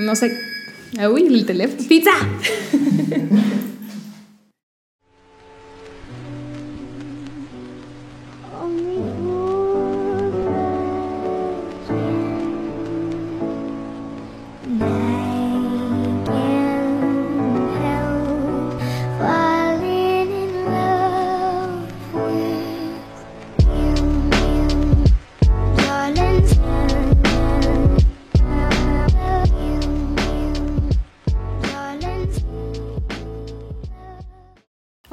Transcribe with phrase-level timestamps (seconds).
[0.00, 0.32] No sé.
[1.12, 1.86] Uy, el teléfono.
[1.88, 2.12] ¡Pizza!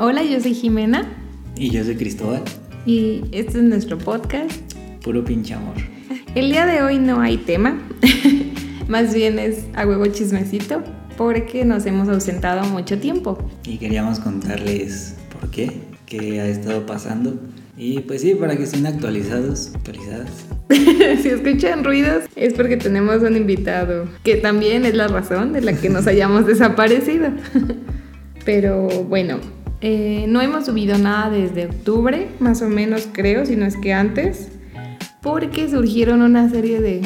[0.09, 1.05] Hola, yo soy Jimena.
[1.57, 2.41] Y yo soy Cristóbal.
[2.85, 4.73] Y este es nuestro podcast.
[5.03, 5.75] Puro pinche amor.
[6.33, 7.77] El día de hoy no hay tema.
[8.87, 10.81] Más bien es a huevo chismecito.
[11.17, 13.37] Porque nos hemos ausentado mucho tiempo.
[13.65, 15.73] Y queríamos contarles por qué,
[16.05, 17.37] qué ha estado pasando.
[17.75, 20.29] Y pues sí, para que estén actualizados, actualizadas.
[21.21, 25.73] si escuchan ruidos es porque tenemos un invitado, que también es la razón de la
[25.73, 27.27] que nos hayamos desaparecido.
[28.45, 29.41] Pero bueno,
[29.81, 33.93] eh, no hemos subido nada desde octubre, más o menos creo, si no es que
[33.93, 34.49] antes,
[35.21, 37.01] porque surgieron una serie de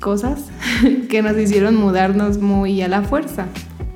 [0.00, 0.46] cosas
[1.08, 3.46] que nos hicieron mudarnos muy a la fuerza,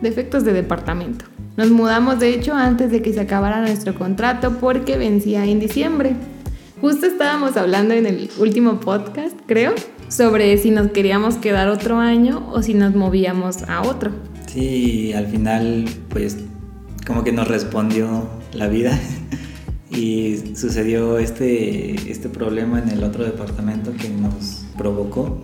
[0.02, 1.24] defectos de departamento.
[1.56, 6.14] Nos mudamos de hecho antes de que se acabara nuestro contrato porque vencía en diciembre.
[6.80, 9.72] Justo estábamos hablando en el último podcast, creo,
[10.08, 14.10] sobre si nos queríamos quedar otro año o si nos movíamos a otro.
[14.46, 16.36] Sí, al final pues
[17.06, 18.98] como que nos respondió la vida
[19.90, 25.40] y sucedió este, este problema en el otro departamento que nos provocó,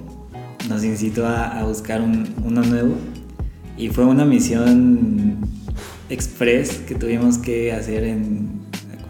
[0.69, 2.95] nos incitó a, buscar uno nuevo.
[3.77, 5.39] Y fue una misión
[6.11, 8.63] express que tuvimos que hacer en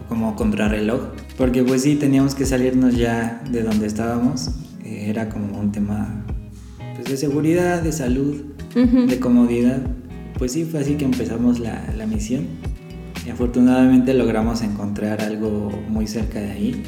[0.07, 1.01] como contrarreloj
[1.37, 4.49] porque pues sí teníamos que salirnos ya de donde estábamos.
[4.83, 6.23] Eh, era como un tema
[6.95, 8.41] pues, de seguridad de salud
[8.75, 9.81] de comodidad
[10.37, 12.47] pues sí, fue así que empezamos la, la misión.
[13.25, 16.83] Y afortunadamente logramos encontrar algo muy cerca de ahí.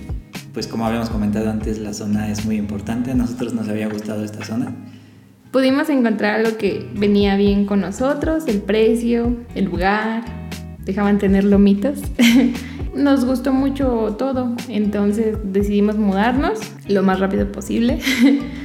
[0.54, 3.12] Pues como habíamos comentado antes, la zona es muy importante.
[3.12, 4.74] A nosotros nos había gustado esta zona.
[5.52, 10.26] Pudimos encontrar algo que venía bien con nosotros, el precio, el lugar,
[10.84, 12.00] dejaban tener lomitos.
[12.96, 18.00] nos gustó mucho todo, entonces decidimos mudarnos lo más rápido posible.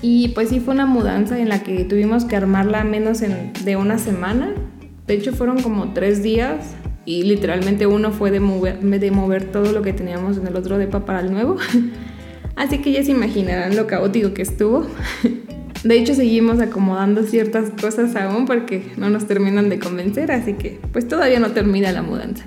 [0.00, 3.98] Y pues sí fue una mudanza en la que tuvimos que armarla menos de una
[3.98, 4.54] semana.
[5.06, 9.72] De hecho fueron como tres días y literalmente uno fue de mover, de mover todo
[9.72, 11.56] lo que teníamos en el otro depa para el nuevo.
[12.56, 14.86] Así que ya se imaginarán lo caótico que estuvo.
[15.84, 20.80] De hecho seguimos acomodando ciertas cosas aún porque no nos terminan de convencer, así que
[20.92, 22.46] pues todavía no termina la mudanza.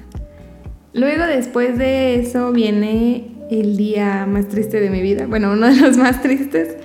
[0.91, 5.77] Luego después de eso viene el día más triste de mi vida, bueno, uno de
[5.77, 6.75] los más tristes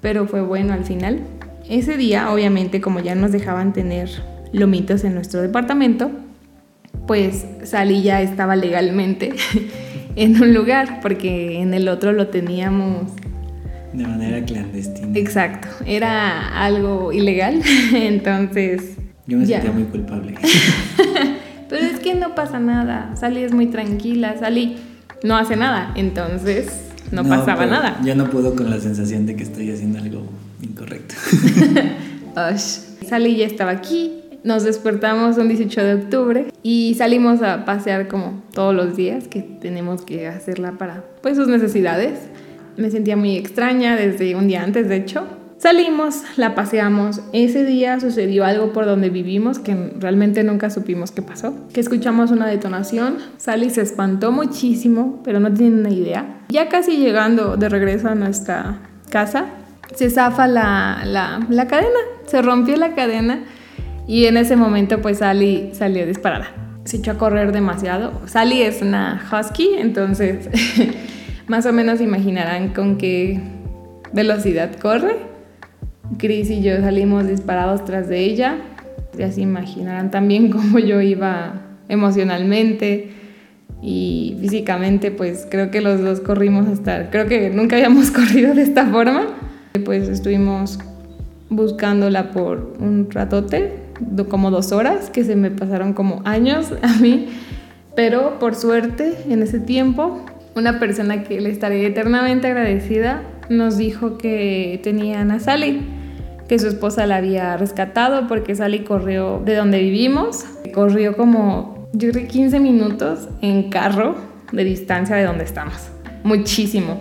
[0.00, 1.20] pero fue bueno al final.
[1.68, 4.08] Ese día, obviamente, como ya nos dejaban tener
[4.52, 6.10] lomitos en nuestro departamento,
[7.06, 9.34] pues Sally ya estaba legalmente
[10.16, 13.12] en un lugar, porque en el otro lo teníamos...
[13.92, 15.18] De manera clandestina.
[15.18, 17.62] Exacto, era algo ilegal,
[17.94, 18.96] entonces...
[19.26, 20.34] Yo me sentía muy culpable.
[21.68, 24.76] Pero es que no pasa nada, Sally es muy tranquila, Sally
[25.24, 28.00] no hace nada, entonces no, pasaba nada.
[28.04, 30.22] Ya no puedo con la sensación de que estoy haciendo algo
[30.62, 31.14] incorrecto.
[33.08, 34.12] Sally ya estaba aquí,
[34.44, 39.42] nos despertamos un 18 de octubre y salimos a pasear como todos los días que
[39.42, 42.18] tenemos que hacerla para pues sus necesidades.
[42.76, 45.26] Me sentía muy extraña desde un día antes, de hecho.
[45.58, 47.22] Salimos, la paseamos.
[47.32, 51.54] Ese día sucedió algo por donde vivimos que realmente nunca supimos qué pasó.
[51.72, 53.16] Que escuchamos una detonación.
[53.38, 56.40] Sally se espantó muchísimo, pero no tiene una idea.
[56.50, 58.80] Ya casi llegando de regreso a nuestra
[59.10, 59.46] casa,
[59.94, 62.00] se zafa la, la, cadena.
[62.26, 63.44] Se rompió la cadena
[64.06, 66.48] y en ese momento pues Sally salió disparada.
[66.84, 68.20] Se echó a correr demasiado.
[68.26, 70.50] Sally es una husky, entonces
[71.46, 73.40] más o menos imaginarán con qué
[74.12, 75.35] velocidad corre.
[76.18, 78.58] Chris y yo salimos disparados tras de ella.
[79.16, 83.10] Ya se imaginarán también cómo yo iba emocionalmente
[83.82, 88.62] y físicamente, pues creo que los dos corrimos hasta, creo que nunca habíamos corrido de
[88.62, 89.26] esta forma.
[89.84, 90.78] Pues estuvimos
[91.50, 93.74] buscándola por un ratote,
[94.28, 97.28] como dos horas, que se me pasaron como años a mí.
[97.94, 100.24] Pero por suerte, en ese tiempo,
[100.54, 105.95] una persona que le estaré eternamente agradecida nos dijo que tenían a Sally
[106.48, 112.10] que su esposa la había rescatado porque Sally corrió de donde vivimos, corrió como yo
[112.10, 114.16] creo 15 minutos en carro
[114.52, 115.88] de distancia de donde estamos,
[116.22, 117.00] muchísimo.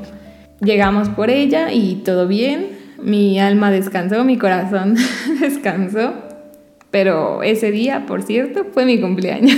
[0.62, 2.70] Llegamos por ella y todo bien,
[3.02, 4.96] mi alma descansó, mi corazón
[5.42, 6.14] descansó.
[6.92, 9.58] Pero ese día, por cierto, fue mi cumpleaños.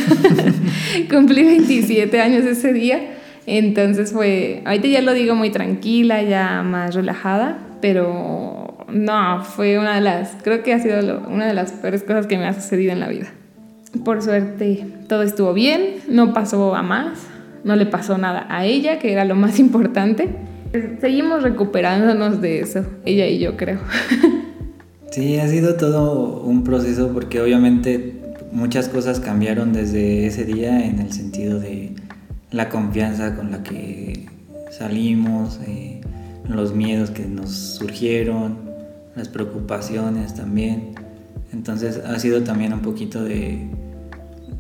[1.10, 3.00] Cumplí 27 años ese día.
[3.46, 8.57] Entonces fue, ahorita ya lo digo muy tranquila, ya más relajada, pero
[8.90, 12.38] no, fue una de las, creo que ha sido una de las peores cosas que
[12.38, 13.28] me ha sucedido en la vida.
[14.04, 17.20] Por suerte, todo estuvo bien, no pasó a más,
[17.64, 20.30] no le pasó nada a ella, que era lo más importante.
[21.00, 23.80] Seguimos recuperándonos de eso, ella y yo creo.
[25.10, 28.14] Sí, ha sido todo un proceso porque obviamente
[28.52, 31.94] muchas cosas cambiaron desde ese día en el sentido de
[32.52, 34.28] la confianza con la que
[34.70, 36.02] salimos, eh,
[36.48, 38.67] los miedos que nos surgieron,
[39.18, 40.96] las preocupaciones también.
[41.52, 43.68] Entonces ha sido también un poquito de,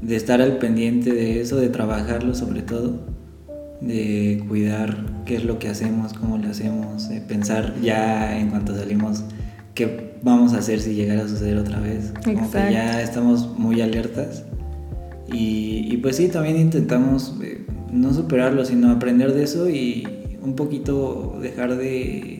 [0.01, 2.99] de estar al pendiente de eso, de trabajarlo sobre todo,
[3.81, 8.75] de cuidar qué es lo que hacemos, cómo lo hacemos, de pensar ya en cuanto
[8.75, 9.23] salimos
[9.75, 12.13] qué vamos a hacer si llegara a suceder otra vez.
[12.23, 14.43] Como que ya estamos muy alertas.
[15.31, 20.07] Y, y pues sí, también intentamos eh, no superarlo, sino aprender de eso y
[20.41, 22.36] un poquito dejar de,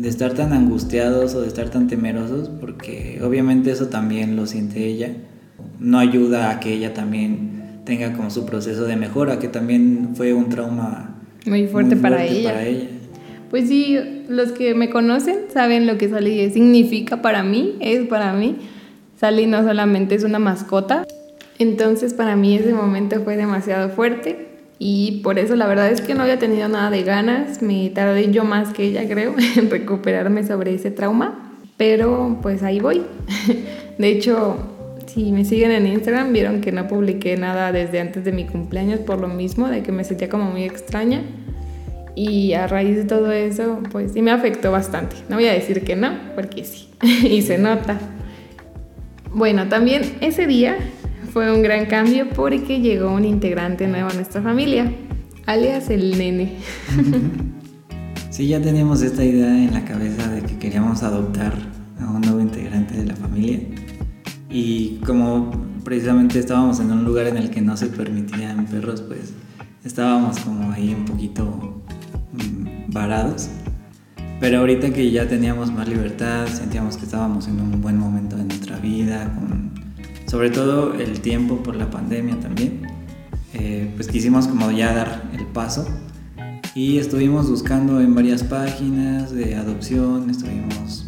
[0.00, 4.86] de estar tan angustiados o de estar tan temerosos, porque obviamente eso también lo siente
[4.86, 5.12] ella.
[5.78, 10.32] No ayuda a que ella también tenga como su proceso de mejora, que también fue
[10.32, 12.50] un trauma muy fuerte, para, ella.
[12.50, 12.88] para ella.
[13.50, 13.98] Pues sí,
[14.28, 18.56] los que me conocen saben lo que Sally significa para mí, es para mí.
[19.18, 21.06] Sally no solamente es una mascota,
[21.58, 24.49] entonces para mí ese momento fue demasiado fuerte
[24.82, 28.32] y por eso la verdad es que no había tenido nada de ganas, me tardé
[28.32, 33.02] yo más que ella creo en recuperarme sobre ese trauma, pero pues ahí voy.
[33.98, 34.56] De hecho,
[35.04, 39.00] si me siguen en Instagram vieron que no publiqué nada desde antes de mi cumpleaños
[39.00, 41.24] por lo mismo, de que me sentía como muy extraña.
[42.14, 45.14] Y a raíz de todo eso, pues sí me afectó bastante.
[45.28, 46.88] No voy a decir que no, porque sí,
[47.28, 47.98] y se nota.
[49.34, 50.78] Bueno, también ese día
[51.32, 54.92] fue un gran cambio porque llegó un integrante nuevo a nuestra familia,
[55.46, 56.56] alias el nene.
[58.30, 61.52] Sí, ya teníamos esta idea en la cabeza de que queríamos adoptar
[62.00, 63.58] a un nuevo integrante de la familia.
[64.48, 65.50] Y como
[65.84, 69.34] precisamente estábamos en un lugar en el que no se permitían perros, pues
[69.84, 71.82] estábamos como ahí un poquito
[72.32, 73.50] mm, varados.
[74.40, 78.44] Pero ahorita que ya teníamos más libertad, sentíamos que estábamos en un buen momento de
[78.44, 79.59] nuestra vida, con
[80.30, 82.82] sobre todo el tiempo por la pandemia también,
[83.52, 85.84] eh, pues quisimos como ya dar el paso
[86.72, 91.06] y estuvimos buscando en varias páginas de adopción, estuvimos,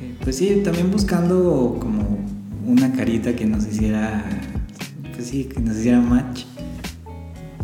[0.00, 2.20] eh, pues sí, también buscando como
[2.64, 4.24] una carita que nos hiciera,
[5.12, 6.44] pues sí, que nos hiciera match.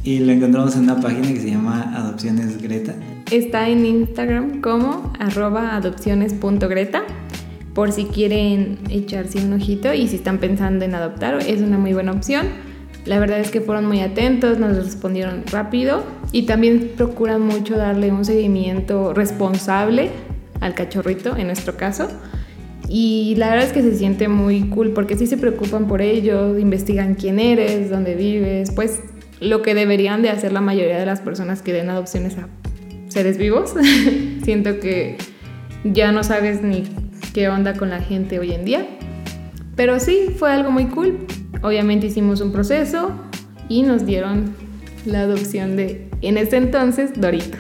[0.03, 2.95] Y lo encontramos en una página que se llama Adopciones Greta.
[3.31, 7.05] Está en Instagram como arroba adopciones.greta
[7.77, 11.93] por si quieren echarse un ojito y si están pensando en adoptar, es una muy
[11.93, 12.47] buena opción.
[13.05, 16.03] La verdad es que fueron muy atentos, nos respondieron rápido
[16.33, 20.09] y también procuran mucho darle un seguimiento responsable
[20.61, 22.09] al cachorrito, en nuestro caso.
[22.89, 26.59] Y la verdad es que se siente muy cool porque sí se preocupan por ellos,
[26.59, 29.01] investigan quién eres, dónde vives, pues
[29.39, 32.49] lo que deberían de hacer la mayoría de las personas que den adopciones a
[33.09, 33.75] seres vivos.
[34.45, 35.19] Siento que
[35.85, 36.85] ya no sabes ni
[37.37, 38.87] qué onda con la gente hoy en día.
[39.77, 41.19] Pero sí, fue algo muy cool.
[41.63, 43.11] Obviamente hicimos un proceso
[43.69, 44.55] y nos dieron
[45.05, 47.59] la adopción de, en ese entonces, Dorito.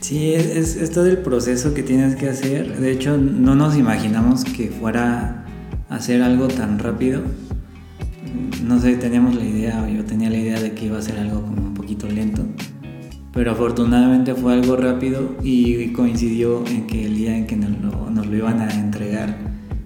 [0.00, 2.80] Sí, es, es, todo el proceso que tienes que hacer.
[2.80, 5.44] De hecho, no nos imaginamos que fuera
[5.90, 7.20] a hacer algo tan rápido.
[8.64, 11.18] No sé, teníamos la idea, o yo tenía la idea de que iba a ser
[11.18, 12.42] algo como un poquito lento
[13.32, 18.10] pero afortunadamente fue algo rápido y coincidió en que el día en que nos lo,
[18.36, 19.36] iban a entregar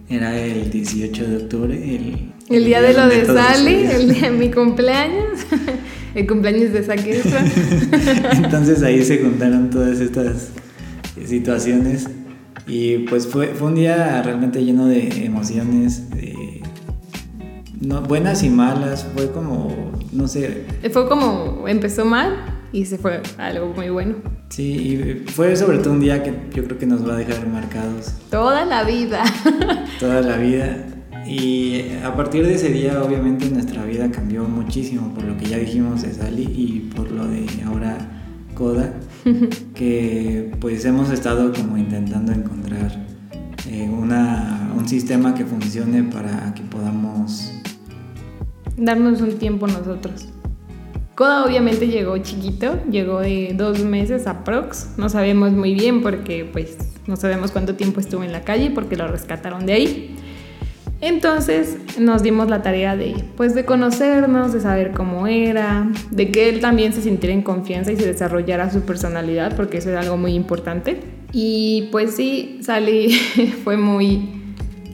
[0.09, 4.37] era el 18 de octubre, el, el día de lo de Sally, el día de
[4.37, 5.41] mi cumpleaños,
[6.15, 7.45] el cumpleaños de Saquestra.
[8.33, 10.50] Entonces ahí se juntaron todas estas
[11.25, 12.09] situaciones
[12.69, 16.62] y pues fue, fue un día realmente lleno de emociones, de,
[17.81, 20.67] no, buenas y malas, fue como, no sé.
[20.93, 22.37] Fue como, empezó mal,
[22.73, 24.17] y se fue algo muy bueno.
[24.49, 27.47] Sí, y fue sobre todo un día que yo creo que nos va a dejar
[27.49, 28.12] marcados.
[28.31, 29.25] Toda la vida.
[30.00, 30.87] Toda la vida.
[31.26, 35.59] Y a partir de ese día, obviamente, nuestra vida cambió muchísimo por lo que ya
[35.59, 37.99] dijimos de Sally y por lo de ahora
[38.55, 38.95] Coda,
[39.75, 43.07] que pues hemos estado como intentando encontrar
[43.69, 47.53] eh, una, un sistema que funcione para que podamos
[48.76, 50.29] darnos un tiempo nosotros.
[51.17, 54.99] Koda obviamente llegó chiquito, llegó de dos meses a Prox.
[54.99, 58.97] No sabemos muy bien porque pues no sabemos cuánto tiempo estuvo en la calle porque
[58.97, 60.17] lo rescataron de ahí.
[61.01, 66.51] Entonces nos dimos la tarea de, pues, de conocernos, de saber cómo era, de que
[66.51, 70.19] él también se sintiera en confianza y se desarrollara su personalidad, porque eso era algo
[70.19, 71.01] muy importante.
[71.33, 73.11] Y pues sí, Sally
[73.65, 74.43] fue muy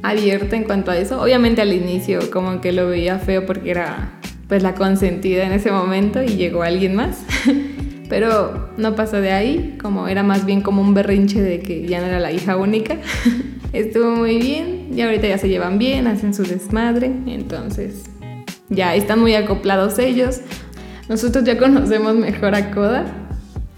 [0.04, 1.20] abierta en cuanto a eso.
[1.20, 4.20] Obviamente al inicio como que lo veía feo porque era
[4.52, 7.24] pues la consentida en ese momento y llegó alguien más.
[8.10, 12.02] Pero no pasó de ahí, como era más bien como un berrinche de que ya
[12.02, 12.98] no era la hija única.
[13.72, 18.02] Estuvo muy bien y ahorita ya se llevan bien, hacen su desmadre, entonces
[18.68, 20.42] ya están muy acoplados ellos.
[21.08, 23.06] Nosotros ya conocemos mejor a Koda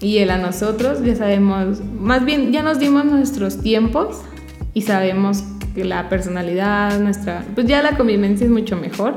[0.01, 4.23] y él a nosotros, ya sabemos, más bien ya nos dimos nuestros tiempos
[4.73, 5.45] y sabemos
[5.77, 9.15] que la personalidad, nuestra, pues ya la convivencia es mucho mejor.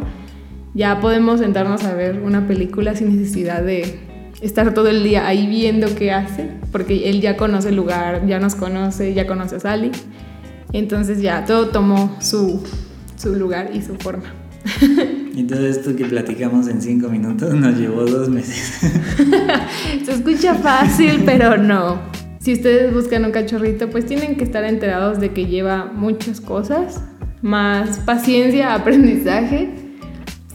[0.78, 3.98] Ya podemos sentarnos a ver una película sin necesidad de
[4.42, 8.40] estar todo el día ahí viendo qué hace, porque él ya conoce el lugar, ya
[8.40, 9.90] nos conoce, ya conoce a Sally.
[10.74, 12.62] Entonces ya todo tomó su,
[13.16, 14.32] su lugar y su forma.
[15.38, 18.82] Y todo esto que platicamos en cinco minutos nos llevó dos meses.
[20.04, 22.00] Se escucha fácil, pero no.
[22.40, 27.04] Si ustedes buscan un cachorrito, pues tienen que estar enterados de que lleva muchas cosas,
[27.44, 29.87] más paciencia, aprendizaje.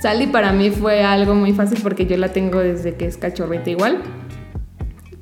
[0.03, 3.71] Sally para mí fue algo muy fácil porque yo la tengo desde que es cachorrita
[3.71, 3.99] igual.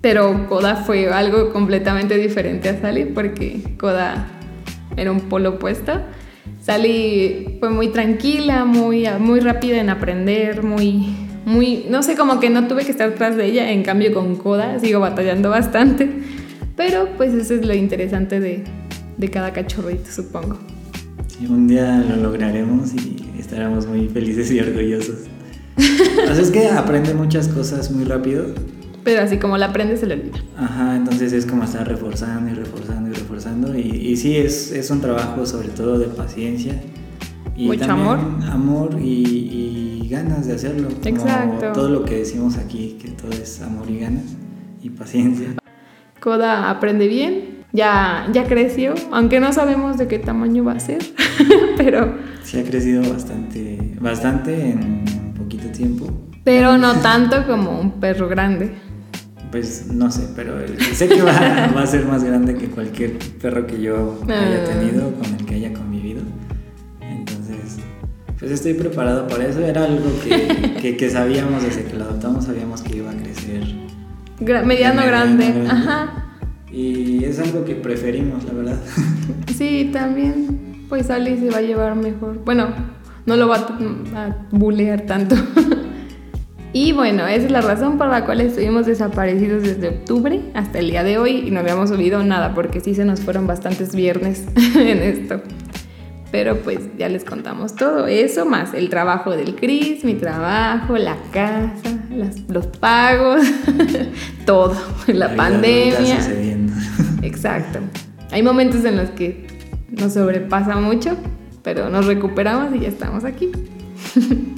[0.00, 4.26] Pero Koda fue algo completamente diferente a Sally porque Koda
[4.96, 6.00] era un polo opuesto.
[6.62, 12.48] Sally fue muy tranquila, muy, muy rápida en aprender, muy, muy, no sé, como que
[12.48, 16.08] no tuve que estar tras de ella, en cambio con Koda sigo batallando bastante,
[16.74, 18.64] pero pues eso es lo interesante de,
[19.18, 20.58] de cada cachorrito, supongo.
[21.48, 25.20] Un día lo lograremos y estaremos muy felices y orgullosos.
[25.76, 25.80] o
[26.34, 28.54] sea, es que aprende muchas cosas muy rápido
[29.02, 30.38] pero así como la aprende se le olvida.
[30.56, 33.78] Ajá, entonces es como estar reforzando y reforzando y reforzando.
[33.78, 36.80] Y, y sí, es, es, un trabajo sobre todo de paciencia.
[37.56, 38.18] Y Mucho amor.
[38.50, 40.88] Amor y, y, ganas de hacerlo.
[41.04, 41.72] Exacto.
[41.72, 44.24] todo lo que decimos aquí, que todo es amor y ganas
[44.82, 45.54] y paciencia.
[46.18, 50.98] Koda aprende bien, ya, ya creció, aunque no sabemos de qué tamaño va a ser,
[51.76, 52.14] pero...
[52.42, 56.06] Sí ha crecido bastante, bastante en poquito tiempo.
[56.44, 58.72] Pero no tanto como un perro grande.
[59.50, 60.54] Pues no sé, pero
[60.94, 64.64] sé que va, a ser más grande que cualquier perro que yo haya ah.
[64.64, 66.22] tenido, con el que haya convivido.
[67.00, 67.78] Entonces,
[68.38, 69.60] pues estoy preparado para eso.
[69.60, 73.64] Era algo que, que, sabíamos desde que lo adoptamos, sabíamos que iba a crecer.
[74.64, 75.66] mediano, grande.
[75.68, 76.19] Ajá.
[76.72, 78.80] Y es algo que preferimos, la verdad.
[79.56, 80.86] Sí, también.
[80.88, 82.44] Pues Ali se va a llevar mejor.
[82.44, 82.68] Bueno,
[83.26, 85.36] no lo va a, a bulear tanto.
[86.72, 90.90] Y bueno, esa es la razón por la cual estuvimos desaparecidos desde octubre hasta el
[90.90, 94.46] día de hoy y no habíamos subido nada porque sí se nos fueron bastantes viernes
[94.76, 95.42] en esto.
[96.30, 101.16] Pero pues ya les contamos todo eso, más el trabajo del Cris, mi trabajo, la
[101.32, 101.98] casa,
[102.48, 103.44] los pagos,
[104.46, 104.76] todo,
[105.08, 106.20] la, pandemia.
[107.22, 107.80] Exacto.
[108.30, 109.46] Hay momentos en los que
[109.90, 111.16] nos sobrepasa mucho,
[111.62, 113.50] pero nos recuperamos y ya estamos aquí.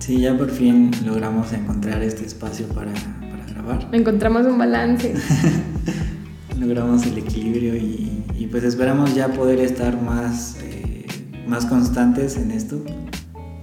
[0.00, 3.88] Sí, ya por fin logramos encontrar este espacio para, para grabar.
[3.92, 5.14] Encontramos un balance.
[6.60, 11.06] logramos el equilibrio y, y, pues esperamos ya poder estar más, eh,
[11.46, 12.84] más constantes en esto.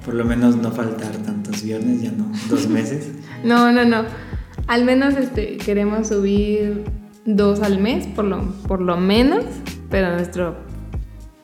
[0.04, 3.10] Por lo menos no faltar tantos viernes, ya no, dos meses.
[3.44, 4.06] no, no, no.
[4.66, 6.86] Al menos este, queremos subir
[7.26, 9.46] dos al mes, por lo, por lo menos,
[9.90, 10.56] pero nuestro,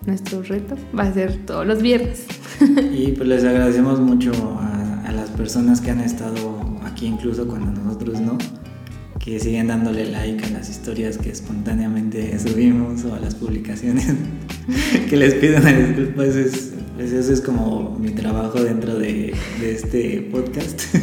[0.06, 2.26] nuestro reto va a ser todos los viernes.
[2.94, 7.82] y pues les agradecemos mucho a a las personas que han estado aquí incluso cuando
[7.82, 8.38] nosotros no,
[9.24, 14.14] que siguen dándole like a las historias que espontáneamente subimos o a las publicaciones,
[15.10, 19.34] que les pido una disculpa, pues, es, pues eso es como mi trabajo dentro de,
[19.62, 20.82] de este podcast.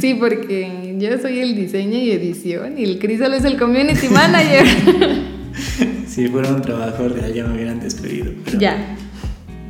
[0.00, 4.08] Sí, porque yo soy el diseño y edición y el Cris solo es el community
[4.08, 4.66] manager.
[6.06, 8.32] Si fuera un trabajo real ya me hubieran despedido.
[8.58, 8.96] ya.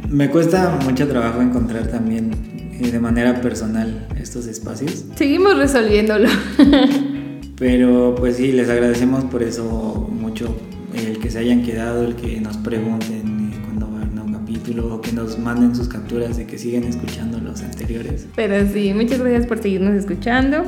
[0.08, 2.32] Me cuesta mucho trabajo encontrar también
[2.80, 5.04] de manera personal estos espacios.
[5.14, 6.28] Seguimos resolviéndolo.
[7.56, 10.56] Pero pues sí, les agradecemos por eso mucho
[10.94, 14.96] el que se hayan quedado, el que nos pregunten eh, cuando van a un capítulo
[14.96, 18.26] o que nos manden sus capturas de que siguen escuchando los anteriores.
[18.34, 20.64] Pero sí, muchas gracias por seguirnos escuchando.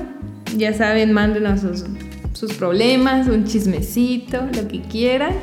[0.57, 1.85] Ya saben, mándenos sus,
[2.33, 5.35] sus problemas, un chismecito, lo que quieran.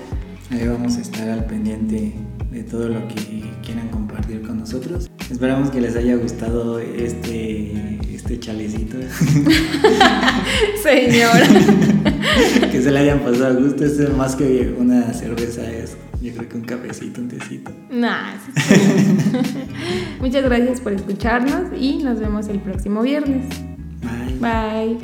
[0.52, 2.14] Ahí vamos a estar al pendiente
[2.52, 5.10] de todo lo que quieran compartir con nosotros.
[5.30, 8.98] Esperamos que les haya gustado este, este chalecito.
[10.84, 11.48] Señora.
[12.72, 13.86] que se le hayan pasado a gusto.
[13.86, 17.72] Esto es más que una cerveza, es yo creo que un cafecito, un tecito.
[17.90, 18.34] Nah,
[20.20, 23.46] Muchas gracias por escucharnos y nos vemos el próximo viernes.
[24.42, 24.98] Bye.